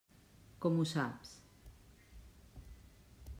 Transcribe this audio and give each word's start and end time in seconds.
Com 0.63 0.79
ho 0.83 0.85
saps? 0.91 1.35